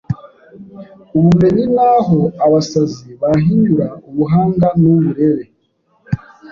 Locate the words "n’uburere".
4.81-5.45